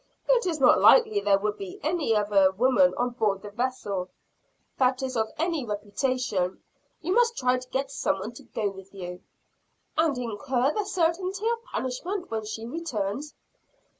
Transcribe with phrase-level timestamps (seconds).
[0.27, 4.09] "It is not likely there would be any other woman on board the vessel
[4.79, 6.63] that is of any reputation.
[7.03, 9.21] You must try to get some one to go with you."
[9.99, 13.35] "And incur the certainty of punishment when she returns?"